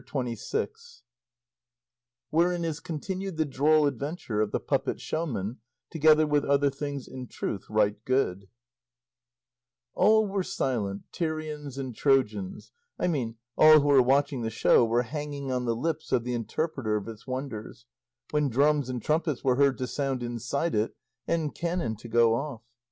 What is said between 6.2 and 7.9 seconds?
WITH OTHER THINGS IN TRUTH